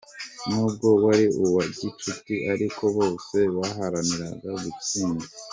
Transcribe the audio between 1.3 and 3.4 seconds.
uwa gicuti ariko bose